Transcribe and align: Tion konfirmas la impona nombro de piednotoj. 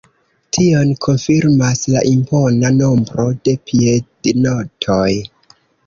Tion 0.55 0.93
konfirmas 1.07 1.83
la 1.97 2.03
impona 2.13 2.73
nombro 2.81 3.29
de 3.45 3.57
piednotoj. 3.71 5.09